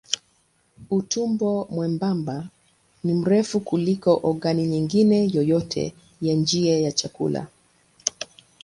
Utumbo 0.89 1.67
mwembamba 1.71 2.47
ni 3.03 3.13
mrefu 3.13 3.59
kuliko 3.59 4.19
ogani 4.23 4.67
nyingine 4.67 5.29
yoyote 5.33 5.93
ya 6.21 6.33
njia 6.33 6.79
ya 6.79 6.91
chakula. 6.91 7.47